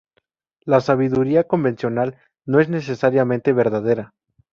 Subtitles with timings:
[0.65, 2.17] La sabiduría convencional
[2.47, 4.15] no es necesariamente verdadera.